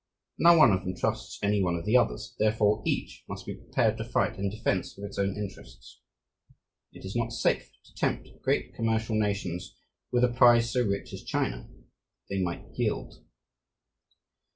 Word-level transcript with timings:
No 0.39 0.57
one 0.57 0.71
of 0.71 0.79
them 0.81 0.95
trusts 0.95 1.37
any 1.43 1.61
one 1.61 1.75
of 1.75 1.85
the 1.85 1.95
others, 1.95 2.35
therefore 2.39 2.81
each 2.87 3.23
must 3.29 3.45
be 3.45 3.53
prepared 3.53 3.99
to 3.99 4.03
fight 4.03 4.39
in 4.39 4.49
defense 4.49 4.97
of 4.97 5.03
its 5.03 5.19
own 5.19 5.37
interests. 5.37 5.99
It 6.91 7.05
is 7.05 7.15
not 7.15 7.31
safe 7.31 7.69
to 7.85 7.93
tempt 7.93 8.27
great 8.41 8.73
commercial 8.73 9.13
nations 9.15 9.75
with 10.11 10.23
a 10.23 10.29
prize 10.33 10.71
so 10.71 10.81
rich 10.81 11.13
as 11.13 11.21
China; 11.23 11.69
they 12.31 12.41
might 12.41 12.65
yield. 12.73 13.23